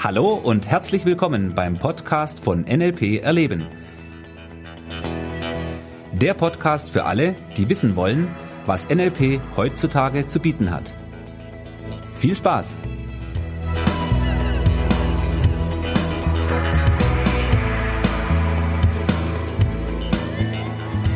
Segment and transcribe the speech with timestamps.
[0.00, 3.66] Hallo und herzlich willkommen beim Podcast von NLP Erleben.
[6.12, 8.28] Der Podcast für alle, die wissen wollen,
[8.64, 10.94] was NLP heutzutage zu bieten hat.
[12.14, 12.76] Viel Spaß!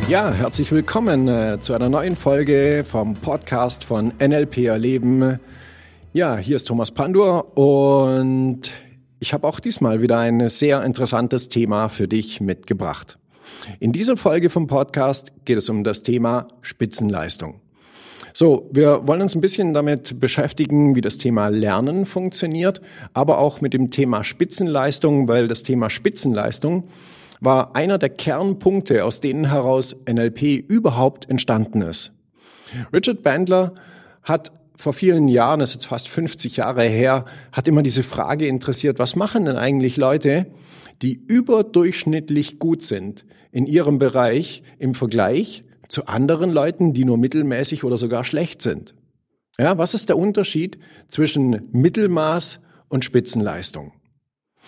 [0.09, 5.39] Ja, herzlich willkommen äh, zu einer neuen Folge vom Podcast von NLP Erleben.
[6.15, 8.71] Ja, hier ist Thomas Pandur und
[9.19, 13.17] ich habe auch diesmal wieder ein sehr interessantes Thema für dich mitgebracht.
[13.79, 17.61] In dieser Folge vom Podcast geht es um das Thema Spitzenleistung.
[18.31, 22.79] So, wir wollen uns ein bisschen damit beschäftigen, wie das Thema Lernen funktioniert,
[23.15, 26.89] aber auch mit dem Thema Spitzenleistung, weil das Thema Spitzenleistung
[27.39, 32.13] war einer der Kernpunkte, aus denen heraus NLP überhaupt entstanden ist.
[32.93, 33.73] Richard Bandler
[34.21, 38.47] hat vor vielen Jahren, das ist jetzt fast 50 Jahre her, hat immer diese Frage
[38.47, 40.47] interessiert, was machen denn eigentlich Leute,
[41.01, 47.83] die überdurchschnittlich gut sind in ihrem Bereich im Vergleich zu anderen Leuten, die nur mittelmäßig
[47.83, 48.95] oder sogar schlecht sind?
[49.59, 52.59] Ja, was ist der Unterschied zwischen Mittelmaß
[52.89, 53.93] und Spitzenleistung?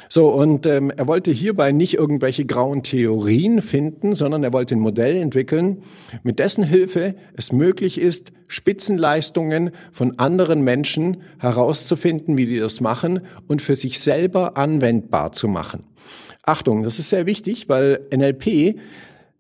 [0.10, 4.80] So, und ähm, er wollte hierbei nicht irgendwelche grauen Theorien finden, sondern er wollte ein
[4.80, 5.84] Modell entwickeln,
[6.24, 13.22] mit dessen Hilfe es möglich ist, Spitzenleistungen von anderen Menschen herauszufinden, wie die das machen
[13.48, 15.84] und für sich selber anwendbar zu machen.
[16.44, 18.80] Achtung, das ist sehr wichtig, weil NLP,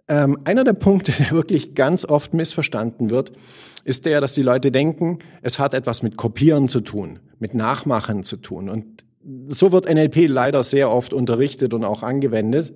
[0.08, 3.32] ähm, einer der Punkte, der wirklich ganz oft missverstanden wird,
[3.84, 8.24] ist der, dass die Leute denken, es hat etwas mit Kopieren zu tun, mit Nachmachen
[8.24, 8.68] zu tun.
[8.68, 9.05] Und
[9.48, 12.74] so wird NLP leider sehr oft unterrichtet und auch angewendet.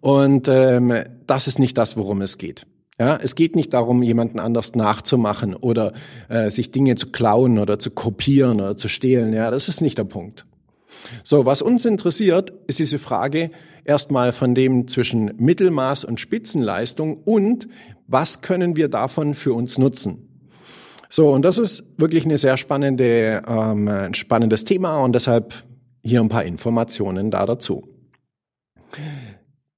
[0.00, 0.92] Und ähm,
[1.26, 2.66] das ist nicht das, worum es geht.
[2.98, 5.92] Ja, es geht nicht darum, jemanden anders nachzumachen oder
[6.28, 9.32] äh, sich Dinge zu klauen oder zu kopieren oder zu stehlen.
[9.32, 10.46] Ja, das ist nicht der Punkt.
[11.24, 13.50] So, was uns interessiert, ist diese Frage
[13.84, 17.68] erstmal von dem zwischen Mittelmaß und Spitzenleistung und
[18.06, 20.33] was können wir davon für uns nutzen?
[21.14, 25.54] So, und das ist wirklich eine sehr spannende, ähm, ein spannendes Thema und deshalb
[26.02, 27.84] hier ein paar Informationen da dazu.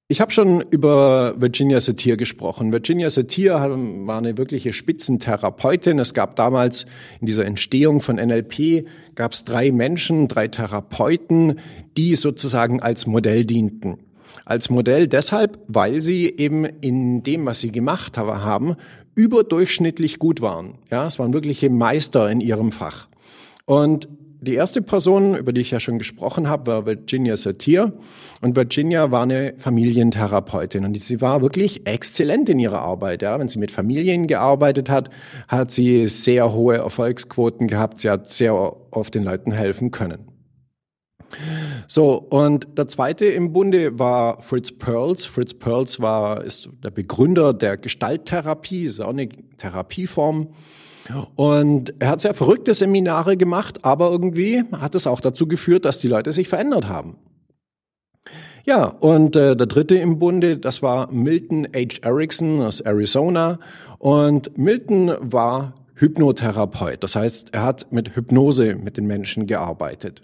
[0.09, 2.73] Ich habe schon über Virginia Satir gesprochen.
[2.73, 5.99] Virginia Satir war eine wirkliche Spitzentherapeutin.
[5.99, 6.87] Es gab damals
[7.21, 11.61] in dieser Entstehung von NLP gab es drei Menschen, drei Therapeuten,
[11.99, 13.99] die sozusagen als Modell dienten.
[14.47, 18.77] Als Modell deshalb, weil sie eben in dem, was sie gemacht haben,
[19.17, 20.75] überdurchschnittlich gut waren.
[20.91, 23.09] Ja, es waren wirkliche Meister in ihrem Fach.
[23.65, 24.09] Und
[24.41, 27.95] die erste Person, über die ich ja schon gesprochen habe, war Virginia Satir.
[28.43, 33.23] Und Virginia war eine Familientherapeutin und sie war wirklich exzellent in ihrer Arbeit.
[33.23, 33.39] Ja.
[33.41, 35.09] Wenn sie mit Familien gearbeitet hat,
[35.49, 38.01] hat sie sehr hohe Erfolgsquoten gehabt.
[38.01, 40.36] Sie hat sehr oft den Leuten helfen können.
[41.87, 45.25] So, und der zweite im Bunde war Fritz Perls.
[45.27, 49.29] Fritz Perls war, ist der Begründer der Gestalttherapie, ist auch eine
[49.59, 50.49] Therapieform.
[51.37, 55.99] Und er hat sehr verrückte Seminare gemacht, aber irgendwie hat es auch dazu geführt, dass
[55.99, 57.17] die Leute sich verändert haben.
[58.65, 62.01] Ja, und äh, der dritte im Bunde, das war Milton H.
[62.03, 63.61] Erickson aus Arizona.
[63.99, 67.03] Und Milton war Hypnotherapeut.
[67.05, 70.23] Das heißt, er hat mit Hypnose mit den Menschen gearbeitet.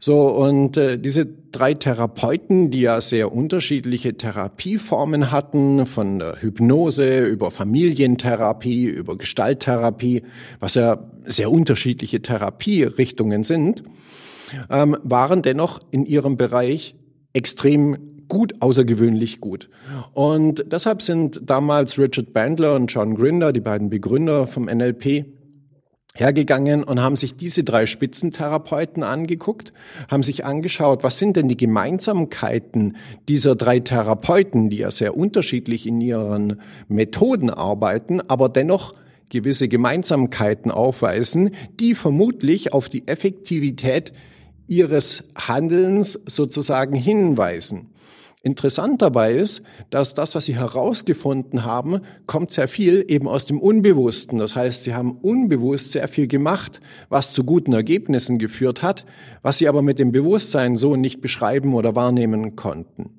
[0.00, 7.24] So, und äh, diese drei Therapeuten, die ja sehr unterschiedliche Therapieformen hatten, von der Hypnose
[7.24, 10.22] über Familientherapie, über Gestalttherapie,
[10.60, 13.82] was ja sehr unterschiedliche Therapierichtungen sind,
[14.70, 16.94] ähm, waren dennoch in ihrem Bereich
[17.32, 17.96] extrem
[18.28, 19.68] gut, außergewöhnlich gut.
[20.12, 25.26] Und deshalb sind damals Richard Bandler und John Grinder, die beiden Begründer vom NLP,
[26.18, 29.72] hergegangen und haben sich diese drei Spitzentherapeuten angeguckt,
[30.08, 32.96] haben sich angeschaut, was sind denn die Gemeinsamkeiten
[33.28, 38.94] dieser drei Therapeuten, die ja sehr unterschiedlich in ihren Methoden arbeiten, aber dennoch
[39.30, 44.12] gewisse Gemeinsamkeiten aufweisen, die vermutlich auf die Effektivität
[44.66, 47.86] ihres Handelns sozusagen hinweisen.
[48.42, 53.60] Interessant dabei ist, dass das, was sie herausgefunden haben, kommt sehr viel eben aus dem
[53.60, 54.38] Unbewussten.
[54.38, 59.04] Das heißt, sie haben unbewusst sehr viel gemacht, was zu guten Ergebnissen geführt hat,
[59.42, 63.10] was sie aber mit dem Bewusstsein so nicht beschreiben oder wahrnehmen konnten.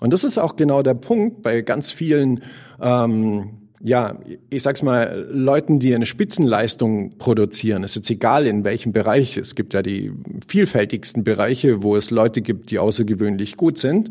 [0.00, 2.42] Und das ist auch genau der Punkt bei ganz vielen,
[2.80, 4.18] ähm, ja,
[4.48, 7.84] ich sag's mal, Leuten, die eine Spitzenleistung produzieren.
[7.84, 9.36] Es ist jetzt egal, in welchem Bereich.
[9.36, 10.10] Es gibt ja die
[10.48, 14.10] vielfältigsten Bereiche, wo es Leute gibt, die außergewöhnlich gut sind.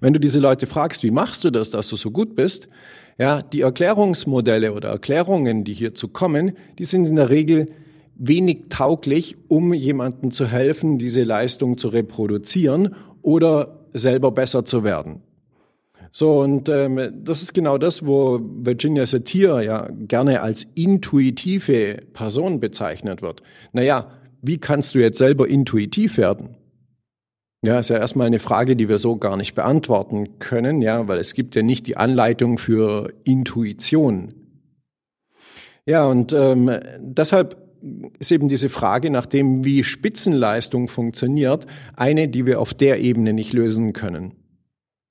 [0.00, 2.68] Wenn du diese Leute fragst, wie machst du das, dass du so gut bist,
[3.18, 7.68] ja, die Erklärungsmodelle oder Erklärungen, die hierzu kommen, die sind in der Regel
[8.14, 15.22] wenig tauglich, um jemandem zu helfen, diese Leistung zu reproduzieren oder selber besser zu werden.
[16.14, 22.60] So, und ähm, das ist genau das, wo Virginia Satir ja gerne als intuitive Person
[22.60, 23.42] bezeichnet wird.
[23.72, 24.10] Naja,
[24.42, 26.56] wie kannst du jetzt selber intuitiv werden?
[27.64, 31.18] Ja, ist ja erstmal eine Frage, die wir so gar nicht beantworten können, ja, weil
[31.18, 34.34] es gibt ja nicht die Anleitung für Intuition.
[35.86, 37.56] Ja, und ähm, deshalb
[38.18, 41.66] ist eben diese Frage nach dem, wie Spitzenleistung funktioniert,
[41.96, 44.32] eine, die wir auf der Ebene nicht lösen können.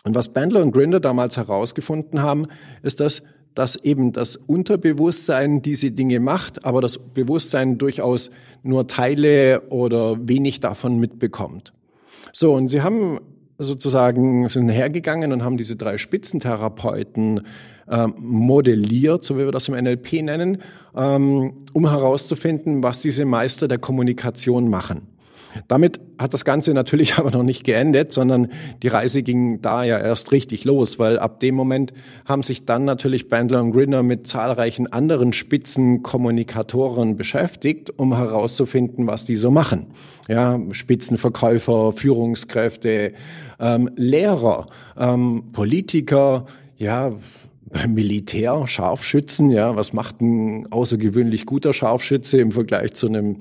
[0.04, 2.48] Und was Bandler und Grinder damals herausgefunden haben,
[2.82, 8.30] ist, dass, dass eben das Unterbewusstsein diese Dinge macht, aber das Bewusstsein durchaus
[8.62, 11.72] nur Teile oder wenig davon mitbekommt.
[12.32, 13.20] So, und sie haben
[13.58, 17.42] sozusagen, sind hergegangen und haben diese drei Spitzentherapeuten
[17.88, 20.62] äh, modelliert, so wie wir das im NLP nennen,
[20.96, 25.08] ähm, um herauszufinden, was diese Meister der Kommunikation machen.
[25.68, 28.50] Damit hat das Ganze natürlich aber noch nicht geendet, sondern
[28.84, 31.94] die Reise ging da ja erst richtig los, weil ab dem Moment
[32.26, 39.26] haben sich dann natürlich Bandler und Grinner mit zahlreichen anderen Spitzenkommunikatoren beschäftigt, um herauszufinden, was
[39.26, 39.88] die so machen.
[40.28, 43.14] Ja, Spitzenverkäufer, Führungskräfte,
[43.60, 44.68] ähm, Lehrer,
[44.98, 46.46] ähm, Politiker,
[46.78, 47.14] ja,
[47.88, 53.38] Militär, Scharfschützen, ja, was macht ein außergewöhnlich guter Scharfschütze im Vergleich zu einem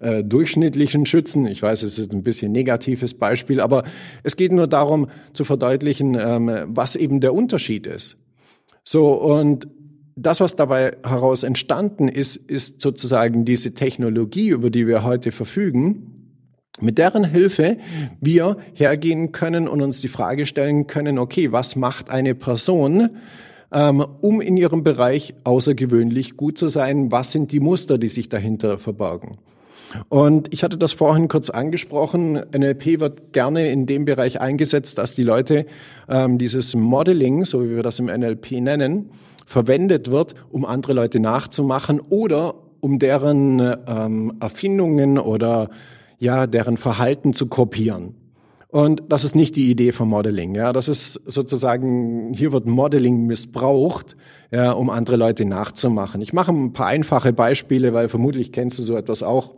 [0.00, 1.46] äh, durchschnittlichen Schützen.
[1.46, 3.84] Ich weiß, es ist ein bisschen negatives Beispiel, aber
[4.22, 8.16] es geht nur darum zu verdeutlichen, ähm, was eben der Unterschied ist.
[8.82, 9.68] So, und
[10.16, 16.12] das, was dabei heraus entstanden ist, ist sozusagen diese Technologie, über die wir heute verfügen,
[16.80, 17.78] mit deren Hilfe
[18.20, 23.10] wir hergehen können und uns die Frage stellen können, okay, was macht eine Person,
[23.72, 27.10] ähm, um in ihrem Bereich außergewöhnlich gut zu sein?
[27.10, 29.38] Was sind die Muster, die sich dahinter verbergen?
[30.08, 32.40] Und ich hatte das vorhin kurz angesprochen.
[32.56, 35.66] NLP wird gerne in dem Bereich eingesetzt, dass die Leute
[36.08, 39.10] ähm, dieses Modeling, so wie wir das im NLP nennen,
[39.46, 45.70] verwendet wird, um andere Leute nachzumachen oder um deren ähm, Erfindungen oder
[46.18, 48.14] ja deren Verhalten zu kopieren.
[48.68, 50.54] Und das ist nicht die Idee von Modeling.
[50.54, 54.16] Ja, das ist sozusagen hier wird Modeling missbraucht,
[54.50, 56.20] ja, um andere Leute nachzumachen.
[56.20, 59.54] Ich mache ein paar einfache Beispiele, weil vermutlich kennst du so etwas auch.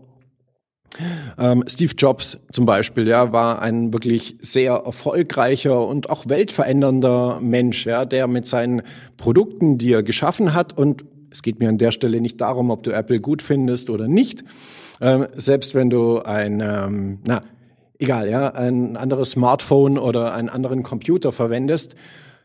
[1.39, 7.87] Ähm, Steve Jobs zum Beispiel, ja, war ein wirklich sehr erfolgreicher und auch weltverändernder Mensch,
[7.87, 8.83] ja, der mit seinen
[9.17, 12.83] Produkten, die er geschaffen hat, und es geht mir an der Stelle nicht darum, ob
[12.83, 14.45] du Apple gut findest oder nicht,
[15.01, 17.43] ähm, selbst wenn du ein, ähm, na,
[17.99, 21.95] egal, ja, ein anderes Smartphone oder einen anderen Computer verwendest,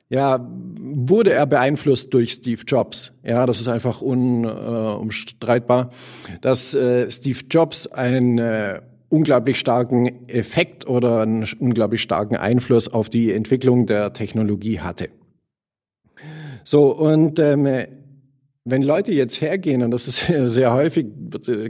[0.09, 0.47] ja,
[0.79, 3.13] wurde er beeinflusst durch Steve Jobs.
[3.23, 10.87] Ja, das ist einfach unumstreitbar, äh, dass äh, Steve Jobs einen äh, unglaublich starken Effekt
[10.87, 15.09] oder einen unglaublich starken Einfluss auf die Entwicklung der Technologie hatte.
[16.63, 17.67] So, und ähm,
[18.65, 21.07] wenn Leute jetzt hergehen, und das ist sehr häufig,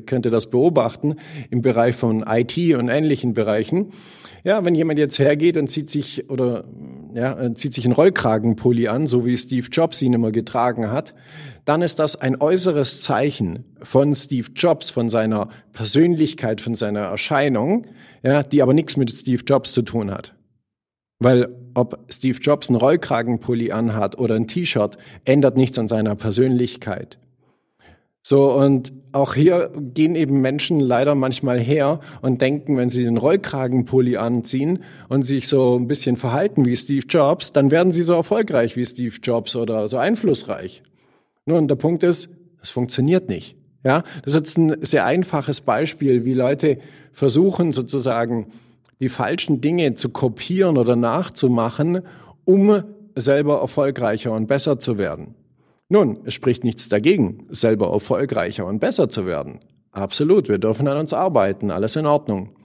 [0.06, 1.16] könnt ihr das beobachten,
[1.50, 3.92] im Bereich von IT und ähnlichen Bereichen,
[4.44, 6.66] ja, wenn jemand jetzt hergeht und zieht sich oder
[7.16, 11.14] ja, zieht sich einen Rollkragenpulli an, so wie Steve Jobs ihn immer getragen hat,
[11.66, 17.88] dann ist das ein äußeres Zeichen von Steve Jobs, von seiner Persönlichkeit, von seiner Erscheinung,
[18.22, 20.36] ja, die aber nichts mit Steve Jobs zu tun hat.
[21.20, 27.18] Weil ob Steve Jobs einen Rollkragenpulli anhat oder ein T-Shirt, ändert nichts an seiner Persönlichkeit.
[28.26, 33.18] So, und auch hier gehen eben Menschen leider manchmal her und denken, wenn sie den
[33.18, 38.14] Rollkragenpulli anziehen und sich so ein bisschen verhalten wie Steve Jobs, dann werden sie so
[38.14, 40.84] erfolgreich wie Steve Jobs oder so einflussreich.
[41.46, 42.30] Nun, der Punkt ist,
[42.62, 43.58] es funktioniert nicht.
[43.86, 46.78] Ja, das ist jetzt ein sehr einfaches Beispiel, wie Leute
[47.12, 48.48] versuchen sozusagen
[49.02, 52.00] die falschen Dinge zu kopieren oder nachzumachen,
[52.46, 52.84] um
[53.16, 55.36] selber erfolgreicher und besser zu werden.
[55.90, 59.60] Nun, es spricht nichts dagegen, selber erfolgreicher und besser zu werden.
[59.92, 62.56] Absolut, wir dürfen an uns arbeiten, alles in Ordnung.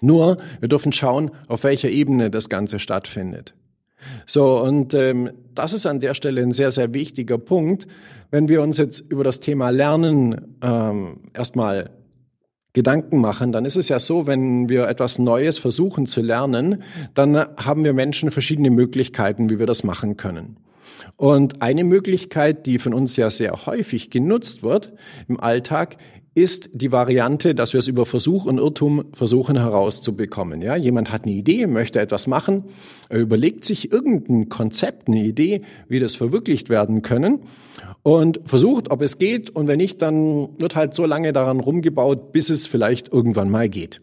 [0.00, 3.54] Nur, wir dürfen schauen, auf welcher Ebene das Ganze stattfindet.
[4.26, 7.86] So, und ähm, das ist an der Stelle ein sehr, sehr wichtiger Punkt.
[8.30, 11.90] Wenn wir uns jetzt über das Thema Lernen ähm, erstmal
[12.74, 16.82] Gedanken machen, dann ist es ja so, wenn wir etwas Neues versuchen zu lernen,
[17.14, 20.58] dann haben wir Menschen verschiedene Möglichkeiten, wie wir das machen können.
[21.16, 24.92] Und eine Möglichkeit, die von uns ja sehr häufig genutzt wird
[25.28, 25.96] im Alltag,
[26.36, 30.60] ist die Variante, dass wir es über Versuch und Irrtum versuchen herauszubekommen.
[30.60, 32.64] Ja, jemand hat eine Idee, möchte etwas machen,
[33.08, 37.40] er überlegt sich irgendein Konzept, eine Idee, wie das verwirklicht werden können
[38.02, 42.32] und versucht, ob es geht und wenn nicht, dann wird halt so lange daran rumgebaut,
[42.32, 44.02] bis es vielleicht irgendwann mal geht.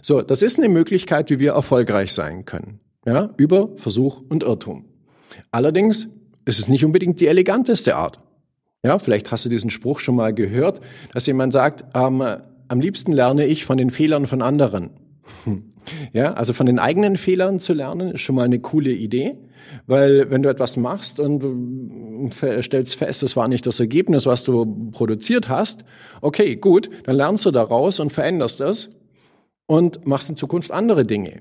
[0.00, 2.80] So, das ist eine Möglichkeit, wie wir erfolgreich sein können.
[3.04, 4.87] Ja, über Versuch und Irrtum.
[5.50, 6.08] Allerdings
[6.44, 8.20] ist es nicht unbedingt die eleganteste Art.
[8.82, 10.80] Ja, vielleicht hast du diesen Spruch schon mal gehört,
[11.12, 12.22] dass jemand sagt, ähm,
[12.68, 14.90] am liebsten lerne ich von den Fehlern von anderen.
[16.12, 19.38] Ja, also von den eigenen Fehlern zu lernen, ist schon mal eine coole Idee,
[19.86, 21.42] weil wenn du etwas machst und
[22.60, 25.84] stellst fest, es war nicht das Ergebnis, was du produziert hast,
[26.20, 28.90] okay, gut, dann lernst du daraus und veränderst das
[29.66, 31.40] und machst in Zukunft andere Dinge.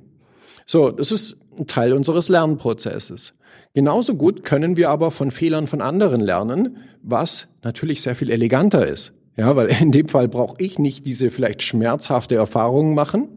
[0.66, 3.34] So, das ist Teil unseres Lernprozesses.
[3.74, 8.86] Genauso gut können wir aber von Fehlern von anderen lernen, was natürlich sehr viel eleganter
[8.86, 9.14] ist.
[9.36, 13.28] Ja, weil in dem Fall brauche ich nicht diese vielleicht schmerzhafte Erfahrung machen.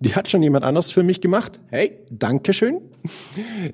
[0.00, 1.60] Die hat schon jemand anders für mich gemacht.
[1.70, 2.80] Hey, Dankeschön.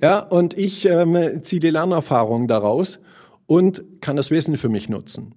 [0.02, 3.00] Ja, und ich ähm, ziehe die Lernerfahrung daraus
[3.46, 5.34] und kann das Wissen für mich nutzen.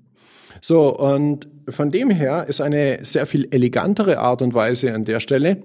[0.61, 5.19] So, und von dem her ist eine sehr viel elegantere Art und Weise an der
[5.19, 5.63] Stelle,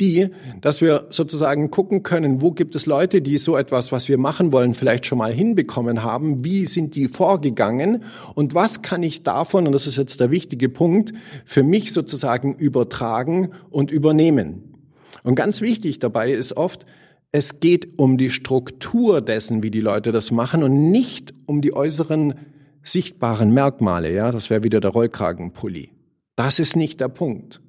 [0.00, 0.28] die,
[0.60, 4.52] dass wir sozusagen gucken können, wo gibt es Leute, die so etwas, was wir machen
[4.52, 9.66] wollen, vielleicht schon mal hinbekommen haben, wie sind die vorgegangen und was kann ich davon,
[9.66, 11.12] und das ist jetzt der wichtige Punkt,
[11.44, 14.74] für mich sozusagen übertragen und übernehmen.
[15.22, 16.86] Und ganz wichtig dabei ist oft,
[17.30, 21.74] es geht um die Struktur dessen, wie die Leute das machen und nicht um die
[21.74, 22.34] äußeren
[22.82, 25.90] sichtbaren Merkmale, ja, das wäre wieder der Rollkragenpulli.
[26.36, 27.60] Das ist nicht der Punkt,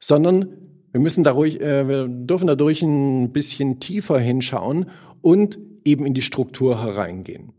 [0.00, 0.48] sondern
[0.96, 4.86] wir müssen da ruhig, äh, wir dürfen dadurch ein bisschen tiefer hinschauen
[5.20, 7.52] und eben in die Struktur hereingehen.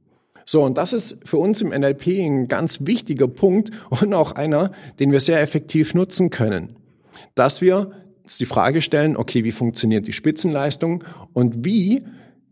[0.43, 3.69] So, und das ist für uns im NLP ein ganz wichtiger Punkt
[4.01, 6.77] und auch einer, den wir sehr effektiv nutzen können.
[7.35, 7.91] Dass wir
[8.23, 11.03] uns die Frage stellen, okay, wie funktioniert die Spitzenleistung
[11.33, 12.05] und wie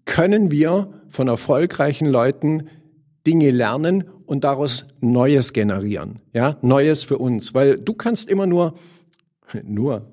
[0.05, 2.67] können wir von erfolgreichen Leuten
[3.25, 8.75] Dinge lernen und daraus Neues generieren, ja, Neues für uns, weil du kannst immer nur
[9.63, 10.11] nur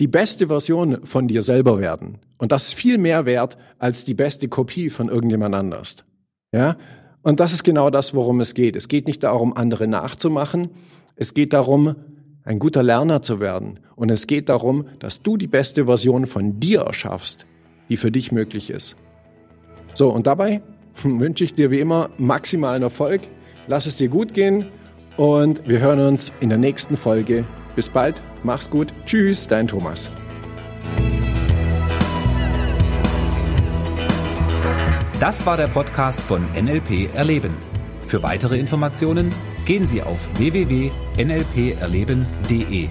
[0.00, 2.18] die beste Version von dir selber werden.
[2.38, 6.04] Und das ist viel mehr wert als die beste Kopie von irgendjemand anders.
[6.52, 6.76] Ja?
[7.22, 8.76] Und das ist genau das, worum es geht.
[8.76, 10.70] Es geht nicht darum, andere nachzumachen.
[11.16, 11.96] Es geht darum,
[12.44, 13.80] ein guter Lerner zu werden.
[13.96, 17.46] Und es geht darum, dass du die beste Version von dir erschaffst,
[17.88, 18.96] die für dich möglich ist.
[19.94, 20.62] So, und dabei
[21.02, 23.22] wünsche ich dir wie immer maximalen Erfolg.
[23.66, 24.66] Lass es dir gut gehen
[25.16, 28.92] und wir hören uns in der nächsten Folge bis bald, mach's gut.
[29.06, 30.12] Tschüss, dein Thomas.
[35.20, 37.56] Das war der Podcast von NLP Erleben.
[38.06, 39.32] Für weitere Informationen
[39.64, 42.90] gehen Sie auf www.nlperleben.de.